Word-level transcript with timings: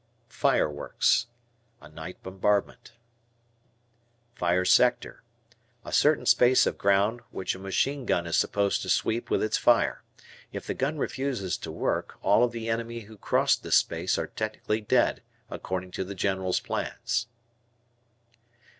"Fireworks." 0.29 1.27
A 1.79 1.87
night 1.87 2.23
bombardment. 2.23 2.93
Fire 4.33 4.65
Sector. 4.65 5.21
A 5.85 5.91
certain 5.93 6.25
space 6.25 6.65
of 6.65 6.79
ground 6.79 7.21
which 7.29 7.53
a 7.53 7.59
machine 7.59 8.07
gun 8.07 8.25
is 8.25 8.35
supposed 8.35 8.81
to 8.81 8.89
sweep 8.89 9.29
with 9.29 9.43
its 9.43 9.59
fire. 9.59 10.01
If 10.51 10.65
the 10.65 10.73
gun 10.73 10.97
refuses 10.97 11.55
to 11.59 11.71
work, 11.71 12.15
all 12.23 12.43
of 12.43 12.51
the 12.51 12.67
enemy 12.67 13.01
who 13.01 13.15
cross 13.15 13.55
this 13.55 13.75
space 13.75 14.17
are 14.17 14.25
technically 14.25 14.81
dead, 14.81 15.21
according 15.51 15.91
to 15.91 16.03
the 16.03 16.15
General's 16.15 16.59
plans. 16.61 17.27